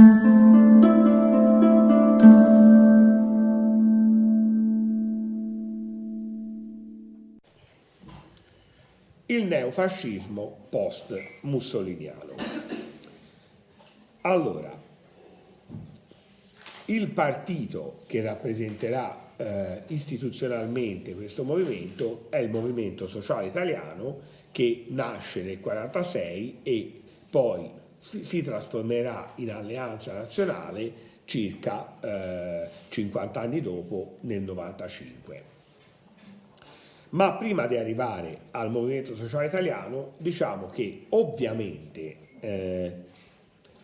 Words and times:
il 0.00 0.04
neofascismo 9.44 10.66
post-mussoliniano. 10.68 12.34
Allora, 14.20 14.80
il 16.84 17.08
partito 17.08 18.02
che 18.06 18.22
rappresenterà 18.22 19.34
eh, 19.36 19.82
istituzionalmente 19.88 21.16
questo 21.16 21.42
movimento 21.42 22.26
è 22.30 22.36
il 22.36 22.50
Movimento 22.50 23.08
Sociale 23.08 23.48
Italiano 23.48 24.20
che 24.52 24.86
nasce 24.90 25.42
nel 25.42 25.58
1946 25.58 26.58
e 26.62 27.00
poi 27.28 27.70
si, 27.98 28.24
si, 28.24 28.42
trasformerà 28.42 29.32
in 29.36 29.50
alleanza 29.50 30.12
nazionale 30.12 31.06
circa 31.24 31.98
eh, 32.00 32.68
50 32.88 33.40
anni 33.40 33.60
dopo 33.60 34.18
nel 34.20 34.40
1995. 34.40 35.42
Ma 37.10 37.34
prima 37.34 37.66
di 37.66 37.76
arrivare 37.76 38.38
al 38.50 38.70
Movimento 38.70 39.14
Sociale 39.14 39.46
Italiano 39.46 40.12
diciamo 40.18 40.68
che 40.68 41.06
ovviamente 41.10 42.16
eh, 42.40 42.92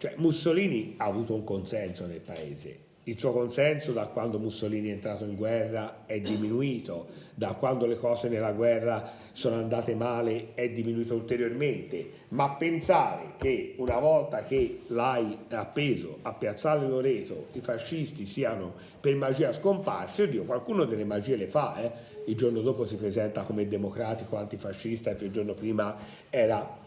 cioè 0.04 0.14
Mussolini 0.16 0.94
ha 0.98 1.06
avuto 1.06 1.34
un 1.34 1.44
consenso 1.44 2.06
nel 2.06 2.20
paese, 2.20 2.78
il 3.04 3.18
suo 3.18 3.32
consenso 3.32 3.92
da 3.92 4.06
quando 4.06 4.38
Mussolini 4.38 4.88
è 4.88 4.92
entrato 4.92 5.24
in 5.24 5.34
guerra 5.34 6.04
è 6.06 6.20
diminuito, 6.20 7.08
da 7.34 7.48
quando 7.52 7.84
le 7.86 7.98
cose 7.98 8.28
nella 8.28 8.52
guerra 8.52 9.10
sono 9.32 9.56
andate 9.56 9.94
male 9.94 10.54
è 10.54 10.70
diminuito 10.70 11.14
ulteriormente, 11.14 12.08
ma 12.28 12.50
pensare 12.52 13.34
che 13.36 13.74
una 13.78 13.98
volta 13.98 14.44
che 14.44 14.82
l'hai 14.86 15.36
appeso 15.50 16.18
a 16.22 16.32
Piazzale 16.32 16.88
Loreto 16.88 17.48
i 17.52 17.60
fascisti 17.60 18.24
siano 18.24 18.72
per 19.00 19.14
magia 19.16 19.52
scomparsi, 19.52 20.22
oddio 20.22 20.44
qualcuno 20.44 20.84
delle 20.84 21.04
magie 21.04 21.36
le 21.36 21.48
fa, 21.48 21.82
eh? 21.82 21.90
il 22.26 22.36
giorno 22.36 22.62
dopo 22.62 22.86
si 22.86 22.96
presenta 22.96 23.42
come 23.42 23.68
democratico 23.68 24.36
antifascista 24.36 25.10
e 25.10 25.16
il 25.24 25.30
giorno 25.30 25.52
prima 25.52 25.96
era 26.30 26.82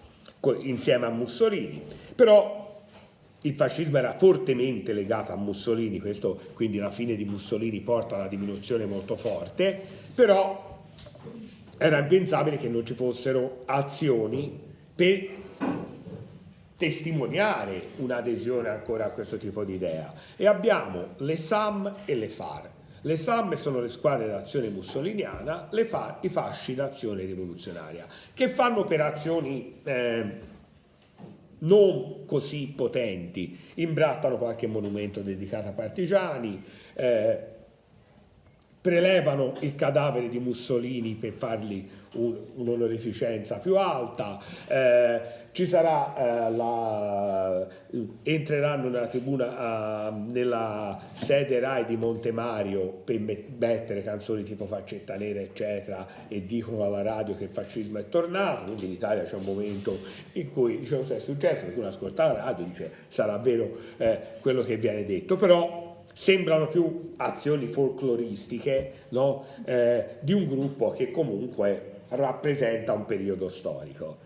insieme 0.62 1.06
a 1.06 1.10
Mussolini, 1.10 1.82
però 2.16 2.67
il 3.42 3.54
fascismo 3.54 3.98
era 3.98 4.14
fortemente 4.14 4.94
legato 4.94 5.32
a 5.32 5.36
Mussolini, 5.36 6.00
questo 6.00 6.40
quindi 6.54 6.78
la 6.78 6.92
fine 6.92 7.16
di 7.16 7.26
Mussolini 7.26 7.80
porta 7.82 8.16
a 8.16 8.20
una 8.20 8.28
diminuzione 8.28 8.86
molto 8.86 9.16
forte, 9.16 9.80
però 10.14 10.66
era 11.78 12.00
impensabile 12.00 12.58
che 12.58 12.68
non 12.68 12.86
ci 12.86 12.96
fossero 12.96 13.64
azioni 13.66 14.60
per 14.96 15.30
testimoniare 16.76 17.90
un'adesione 17.98 18.70
ancora 18.70 19.06
a 19.06 19.10
questo 19.10 19.38
tipo 19.38 19.64
di 19.64 19.76
idea. 19.76 20.14
E 20.36 20.48
abbiamo 20.48 21.10
le 21.18 21.38
SAM 21.38 21.94
e 22.06 22.16
le 22.16 22.30
FAR. 22.30 22.70
Le 23.02 23.16
SAM 23.16 23.54
sono 23.54 23.80
le 23.80 23.90
squadre 23.90 24.28
d'azione 24.28 24.70
mussoliniana, 24.70 25.68
le 25.72 25.86
FAR 25.86 26.18
i 26.22 26.30
fasci 26.30 26.74
d'azione 26.74 27.24
rivoluzionaria, 27.24 28.08
che 28.34 28.50
fanno 28.50 28.80
operazioni... 28.80 29.80
Eh, 29.84 30.56
non 31.60 32.26
così 32.26 32.74
potenti, 32.76 33.58
imbrattano 33.76 34.38
qualche 34.38 34.68
monumento 34.68 35.22
dedicato 35.22 35.70
a 35.70 35.72
partigiani, 35.72 36.62
eh, 36.94 37.56
prelevano 38.88 39.52
il 39.60 39.76
cadavere 39.76 40.30
di 40.30 40.40
Mussolini 40.40 41.16
per 41.16 41.34
fargli 41.34 41.86
un, 42.14 42.38
un'onorificenza 42.56 43.60
più 43.60 43.76
alta, 43.76 44.40
eh, 44.66 45.22
ci 45.52 45.66
sarà 45.66 46.16
eh, 46.16 46.52
la, 46.52 47.68
entreranno 48.24 48.88
nella 48.88 49.08
tribuna, 49.08 50.08
uh, 50.08 50.32
nella 50.32 50.98
sede 51.12 51.60
RAI 51.60 51.84
di 51.84 51.98
Montemario 51.98 53.02
per 53.04 53.20
mettere 53.20 54.04
canzoni 54.04 54.44
tipo 54.44 54.68
Faccetta 54.68 55.18
Nera 55.18 55.42
eccetera 55.42 56.08
e 56.30 56.46
dicono 56.46 56.86
alla 56.86 57.02
radio 57.02 57.36
che 57.36 57.44
il 57.44 57.50
fascismo 57.50 57.98
è 57.98 58.08
tornato, 58.08 58.64
quindi 58.68 58.86
in 58.86 58.92
Italia 58.94 59.24
c'è 59.24 59.36
un 59.36 59.44
momento 59.44 60.00
in 60.34 60.50
cui 60.54 60.82
cosa 60.88 61.16
è 61.16 61.20
successo, 61.20 61.66
perché 61.66 61.80
uno 61.80 61.90
ascolta 61.90 62.32
la 62.32 62.46
radio 62.46 62.64
e 62.64 62.68
dice 62.70 62.92
sarà 63.10 63.36
vero 63.36 63.70
eh, 63.98 64.18
quello 64.40 64.64
che 64.64 64.78
viene 64.78 65.06
detto, 65.06 65.36
però 65.36 65.88
sembrano 66.18 66.68
più 66.68 67.14
azioni 67.18 67.68
folcloristiche 67.68 69.06
no? 69.10 69.46
eh, 69.66 70.18
di 70.22 70.34
un 70.34 70.48
gruppo 70.48 70.90
che 70.90 71.12
comunque 71.12 71.92
rappresenta 72.10 72.94
un 72.94 73.06
periodo 73.06 73.50
storico. 73.50 74.18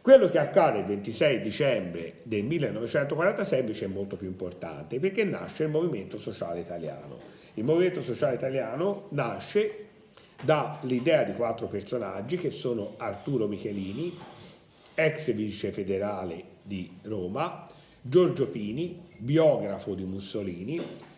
Quello 0.00 0.28
che 0.28 0.38
accade 0.38 0.80
il 0.80 0.86
26 0.86 1.40
dicembre 1.40 2.14
del 2.24 2.42
1946 2.42 3.60
invece 3.60 3.84
è 3.84 3.88
molto 3.88 4.16
più 4.16 4.26
importante 4.26 4.98
perché 4.98 5.22
nasce 5.22 5.62
il 5.62 5.70
Movimento 5.70 6.18
Sociale 6.18 6.58
Italiano. 6.58 7.18
Il 7.54 7.62
Movimento 7.62 8.02
Sociale 8.02 8.34
Italiano 8.34 9.06
nasce 9.10 9.86
dall'idea 10.42 11.22
di 11.22 11.34
quattro 11.34 11.68
personaggi 11.68 12.38
che 12.38 12.50
sono 12.50 12.94
Arturo 12.96 13.46
Michelini, 13.46 14.12
ex 14.96 15.32
vice 15.32 15.70
federale 15.70 16.42
di 16.60 16.90
Roma, 17.02 17.68
Giorgio 18.02 18.48
Pini, 18.48 19.00
biografo 19.16 19.94
di 19.94 20.04
Mussolini, 20.04 21.08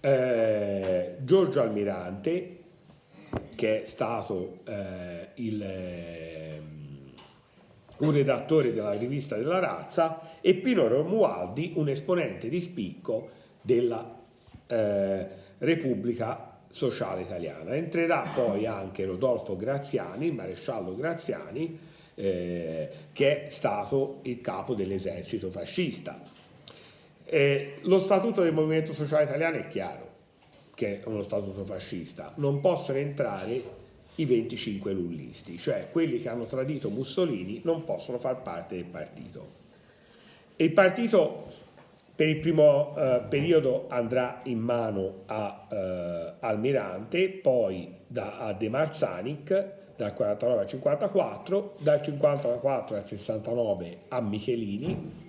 eh, 0.00 1.16
Giorgio 1.20 1.60
Almirante, 1.60 2.56
che 3.54 3.82
è 3.82 3.84
stato 3.84 4.58
eh, 4.64 5.28
il, 5.34 5.62
eh, 5.62 6.60
un 7.98 8.12
redattore 8.12 8.72
della 8.72 8.92
rivista 8.92 9.36
della 9.36 9.58
razza, 9.58 10.20
e 10.40 10.54
Pino 10.54 10.86
Romualdi, 10.86 11.72
un 11.76 11.88
esponente 11.88 12.48
di 12.48 12.60
spicco 12.60 13.30
della 13.60 14.16
eh, 14.66 15.26
Repubblica 15.58 16.58
Sociale 16.70 17.22
Italiana. 17.22 17.74
Entrerà 17.74 18.24
poi 18.34 18.66
anche 18.66 19.04
Rodolfo 19.04 19.56
Graziani, 19.56 20.26
il 20.26 20.34
maresciallo 20.34 20.94
Graziani, 20.94 21.78
eh, 22.14 22.88
che 23.12 23.46
è 23.46 23.50
stato 23.50 24.20
il 24.22 24.40
capo 24.40 24.74
dell'esercito 24.74 25.50
fascista. 25.50 26.20
Eh, 27.30 27.74
lo 27.82 27.98
statuto 27.98 28.42
del 28.42 28.54
Movimento 28.54 28.94
Sociale 28.94 29.24
Italiano 29.24 29.56
è 29.58 29.68
chiaro, 29.68 30.08
che 30.74 31.02
è 31.02 31.06
uno 31.06 31.22
statuto 31.22 31.62
fascista, 31.62 32.32
non 32.36 32.60
possono 32.60 32.96
entrare 32.96 33.62
i 34.14 34.24
25 34.24 34.92
lullisti, 34.92 35.58
cioè 35.58 35.88
quelli 35.92 36.22
che 36.22 36.30
hanno 36.30 36.46
tradito 36.46 36.88
Mussolini 36.88 37.60
non 37.64 37.84
possono 37.84 38.18
far 38.18 38.40
parte 38.40 38.76
del 38.76 38.86
partito. 38.86 39.56
Il 40.56 40.72
partito 40.72 41.52
per 42.14 42.28
il 42.28 42.38
primo 42.38 42.96
eh, 42.96 43.20
periodo 43.28 43.84
andrà 43.88 44.40
in 44.44 44.58
mano 44.58 45.24
a 45.26 45.68
eh, 45.70 46.32
Almirante, 46.40 47.28
poi 47.28 47.94
da, 48.06 48.38
a 48.38 48.54
De 48.54 48.70
Marzanic 48.70 49.76
dal 49.96 50.14
49 50.14 50.60
al 50.60 50.66
54, 50.66 51.74
dal 51.78 52.02
54 52.02 52.96
al 52.96 53.06
69 53.06 53.98
a 54.08 54.20
Michelini, 54.20 55.26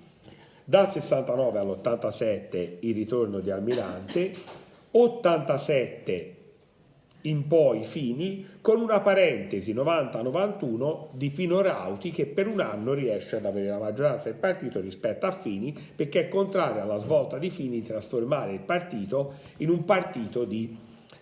dal 0.69 0.91
69 0.91 1.57
all'87 1.57 2.78
il 2.81 2.94
ritorno 2.94 3.40
di 3.40 3.50
Almirante, 3.50 4.31
87 4.91 6.35
in 7.22 7.47
poi 7.47 7.84
fini 7.84 8.46
con 8.62 8.79
una 8.79 9.00
parentesi 9.00 9.74
90-91 9.74 11.08
di 11.13 11.31
Pino 11.31 11.62
Rauti 11.62 12.12
che 12.12 12.28
per 12.28 12.46
un 12.46 12.59
anno 12.59 12.94
riesce 12.94 13.38
ad 13.38 13.46
avere 13.46 13.69
la 13.69 13.79
maggioranza 13.79 14.29
del 14.29 14.38
partito 14.38 14.79
rispetto 14.79 15.25
a 15.25 15.31
Fini 15.31 15.75
perché 15.96 16.28
è 16.28 16.28
contrario 16.28 16.84
alla 16.84 16.97
svolta 16.97 17.40
di 17.40 17.50
Fini 17.50 17.81
di 17.81 17.88
trasformare 17.88 18.53
il 18.53 18.59
partito 18.59 19.34
in 19.58 19.69
un 19.69 19.84
partito 19.85 20.46
di 20.46 20.78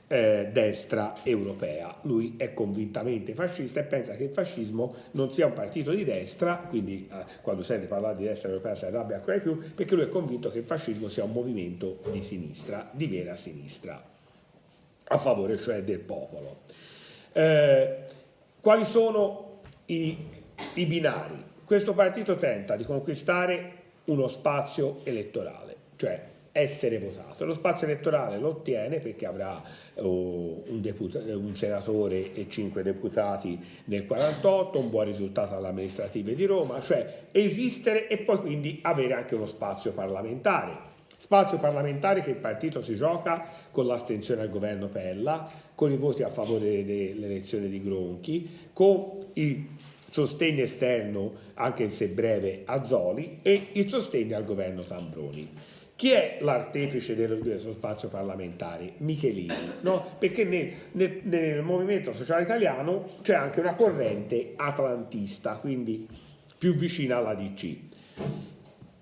eh, 0.07 0.50
destra 0.51 1.16
europea. 1.23 1.97
Lui 2.03 2.35
è 2.38 2.53
convintamente 2.53 3.34
fascista 3.34 3.79
e 3.79 3.84
pensa 3.84 4.13
che 4.16 4.23
il 4.23 4.29
fascismo 4.29 4.94
non 5.12 5.31
sia 5.31 5.47
un 5.47 5.53
partito 5.53 5.91
di 5.91 6.03
destra, 6.03 6.56
quindi 6.69 7.09
eh, 7.12 7.25
quando 7.41 7.63
sente 7.63 7.88
parlare 7.88 8.16
di 8.16 8.23
destra 8.25 8.50
europea 8.50 8.75
si 8.75 8.85
arrabbia 8.85 9.18
ancora 9.18 9.35
di 9.38 9.41
più, 9.41 9.73
perché 9.73 9.95
lui 9.95 10.06
è 10.06 10.09
convinto 10.09 10.50
che 10.51 10.59
il 10.59 10.66
fascismo 10.66 11.09
sia 11.09 11.23
un 11.23 11.31
movimento 11.31 12.00
di 12.12 12.21
sinistra, 12.21 12.89
di 12.92 13.07
vera 13.07 13.36
sinistra, 13.36 14.01
a 15.09 15.18
favore 15.18 15.57
cioè 15.57 15.83
del 15.83 16.00
popolo. 16.00 16.62
Eh, 17.33 18.04
quali 18.62 18.86
sono 18.86 19.59
i, 19.86 20.18
i 20.75 20.86
binari? 20.86 21.44
Questo 21.65 21.94
partito 21.94 22.38
tenta 22.38 22.77
di 22.77 22.86
conquistare 22.86 23.74
uno 24.06 24.30
spazio 24.30 25.01
elettorale, 25.04 25.75
cioè 25.98 26.36
essere 26.57 26.98
votato. 26.98 27.45
Lo 27.45 27.54
spazio 27.54 27.86
elettorale 27.88 28.39
lo 28.39 28.50
ottiene 28.50 29.00
perché 29.00 29.25
avrà 29.25 29.62
oh, 29.95 30.63
un, 30.68 30.94
un, 30.98 31.56
senatore 31.56 32.33
e 32.33 32.48
cinque 32.50 32.81
deputati 32.81 33.59
nel 33.86 34.06
48, 34.06 34.80
un 34.80 34.89
buon 34.89 35.06
risultato 35.06 35.56
alle 35.56 35.68
amministrative 35.68 36.33
di 36.36 36.45
Roma, 36.45 36.81
cioè 36.81 37.25
esistere 37.31 38.07
e 38.07 38.18
poi 38.18 38.39
quindi 38.39 38.80
avere 38.81 39.13
anche 39.13 39.36
uno 39.36 39.45
spazio 39.45 39.92
parlamentare. 39.92 40.95
Spazio 41.19 41.57
parlamentare 41.57 42.21
che 42.21 42.31
il 42.31 42.36
partito 42.36 42.81
si 42.81 42.95
gioca 42.95 43.44
con 43.71 43.88
l'astensione 43.88 44.42
al 44.42 44.50
governo 44.50 44.88
Pella, 44.88 45.50
con 45.74 45.92
i 45.92 45.98
voti 45.98 46.21
a 46.21 46.30
favore 46.30 46.86
dell'elezione 46.86 47.69
di 47.69 47.81
Gronchi, 47.81 48.69
con 48.74 49.25
il 49.33 49.65
sostegno 50.09 50.63
esterno, 50.63 51.33
anche 51.56 51.89
se 51.89 52.09
breve, 52.09 52.62
a 52.65 52.83
Zoli 52.83 53.39
e 53.42 53.69
il 53.74 53.88
sostegno 53.88 54.38
al 54.38 54.45
governo 54.45 54.83
Tambroni. 54.83 55.75
Chi 55.97 56.11
è 56.11 56.38
l'artefice 56.41 57.15
del, 57.15 57.41
del 57.41 57.59
suo 57.59 57.71
spazio 57.71 58.07
parlamentare? 58.07 58.94
Michelini, 58.97 59.55
no? 59.81 60.05
Perché 60.19 60.44
nel, 60.44 60.71
nel, 60.91 61.21
nel 61.23 61.63
Movimento 61.63 62.13
Sociale 62.13 62.44
Italiano 62.44 63.15
c'è 63.23 63.33
anche 63.33 63.59
una 63.59 63.73
corrente 63.73 64.53
atlantista, 64.55 65.57
quindi 65.57 66.07
più 66.55 66.75
vicina 66.75 67.17
alla 67.17 67.33
DC. 67.33 67.77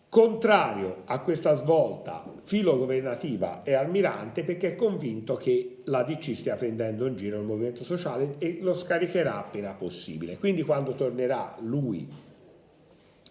Contrario 0.08 1.02
a 1.04 1.20
questa 1.20 1.54
svolta 1.56 2.24
filogovernativa 2.44 3.64
e 3.64 3.74
almirante 3.74 4.46
perché 4.46 4.70
è 4.70 4.76
convinto 4.76 5.36
che 5.36 5.82
la 5.84 6.04
DC 6.04 6.34
stia 6.34 6.56
prendendo 6.56 7.08
in 7.08 7.18
giro 7.18 7.38
il 7.38 7.46
movimento 7.46 7.84
sociale 7.84 8.36
e 8.38 8.60
lo 8.62 8.72
scaricherà 8.72 9.38
appena 9.38 9.72
possibile. 9.72 10.38
Quindi 10.38 10.64
quando 10.64 10.94
tornerà 10.94 11.58
lui 11.60 12.08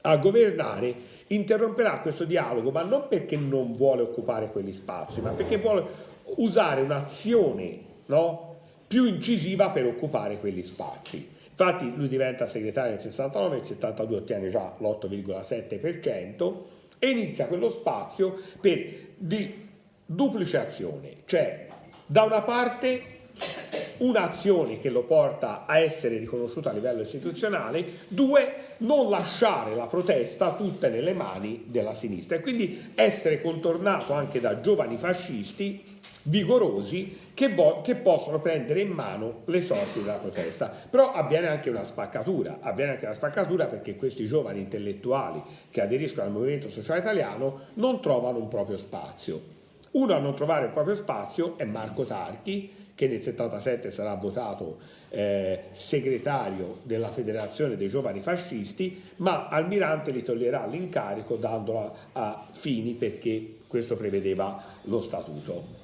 a 0.06 0.16
governare 0.18 0.94
interromperà 1.28 2.00
questo 2.00 2.24
dialogo, 2.24 2.70
ma 2.70 2.82
non 2.82 3.06
perché 3.08 3.36
non 3.36 3.74
vuole 3.74 4.02
occupare 4.02 4.50
quegli 4.50 4.72
spazi, 4.72 5.20
ma 5.20 5.30
perché 5.30 5.56
vuole 5.56 5.84
usare 6.36 6.82
un'azione 6.82 7.78
no, 8.06 8.56
più 8.86 9.04
incisiva 9.06 9.70
per 9.70 9.86
occupare 9.86 10.38
quegli 10.38 10.62
spazi. 10.62 11.32
Infatti 11.50 11.94
lui 11.94 12.08
diventa 12.08 12.46
segretario 12.46 12.92
nel 12.92 13.00
69, 13.00 13.56
nel 13.56 13.64
72 13.64 14.16
ottiene 14.16 14.48
già 14.50 14.74
l'8,7% 14.78 16.52
e 16.98 17.08
inizia 17.08 17.46
quello 17.46 17.68
spazio 17.68 18.36
per 18.60 19.12
di 19.16 19.62
duplice 20.04 20.58
azione, 20.58 21.22
cioè 21.24 21.66
da 22.06 22.24
una 22.24 22.42
parte 22.42 23.02
un'azione 23.98 24.78
che 24.78 24.90
lo 24.90 25.02
porta 25.02 25.64
a 25.66 25.78
essere 25.78 26.18
riconosciuto 26.18 26.68
a 26.68 26.72
livello 26.72 27.02
istituzionale, 27.02 27.84
due, 28.08 28.54
non 28.78 29.08
lasciare 29.08 29.74
la 29.74 29.86
protesta 29.86 30.54
tutta 30.54 30.88
nelle 30.88 31.12
mani 31.12 31.64
della 31.66 31.94
sinistra 31.94 32.36
e 32.36 32.40
quindi 32.40 32.92
essere 32.94 33.40
contornato 33.40 34.12
anche 34.12 34.40
da 34.40 34.60
giovani 34.60 34.96
fascisti 34.96 35.92
vigorosi 36.24 37.18
che, 37.34 37.52
vo- 37.52 37.80
che, 37.82 37.96
possono 37.96 38.40
prendere 38.40 38.80
in 38.80 38.90
mano 38.90 39.42
le 39.46 39.60
sorti 39.60 40.00
della 40.00 40.18
protesta. 40.18 40.72
Però 40.88 41.12
avviene 41.12 41.48
anche 41.48 41.70
una 41.70 41.84
spaccatura, 41.84 42.58
avviene 42.60 42.92
anche 42.92 43.04
una 43.04 43.14
spaccatura 43.14 43.66
perché 43.66 43.96
questi 43.96 44.26
giovani 44.26 44.60
intellettuali 44.60 45.42
che 45.70 45.82
aderiscono 45.82 46.26
al 46.26 46.32
Movimento 46.32 46.68
Sociale 46.68 47.00
Italiano 47.00 47.60
non 47.74 48.00
trovano 48.00 48.38
un 48.38 48.48
proprio 48.48 48.76
spazio. 48.76 49.52
Uno 49.92 50.14
a 50.14 50.18
non 50.18 50.34
trovare 50.34 50.66
il 50.66 50.72
proprio 50.72 50.94
spazio 50.94 51.56
è 51.56 51.64
Marco 51.64 52.04
Tarchi, 52.04 52.82
che 52.94 53.08
nel 53.08 53.20
77 53.20 53.90
sarà 53.90 54.14
votato 54.14 54.78
eh, 55.10 55.64
segretario 55.72 56.78
della 56.82 57.08
Federazione 57.08 57.76
dei 57.76 57.88
Giovani 57.88 58.20
Fascisti, 58.20 59.02
ma 59.16 59.48
Almirante 59.48 60.12
gli 60.12 60.22
toglierà 60.22 60.66
l'incarico 60.66 61.36
dandolo 61.36 61.94
a 62.12 62.46
Fini 62.50 62.92
perché 62.94 63.56
questo 63.66 63.96
prevedeva 63.96 64.62
lo 64.82 65.00
statuto. 65.00 65.83